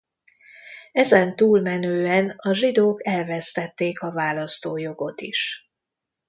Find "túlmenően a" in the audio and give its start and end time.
1.35-2.53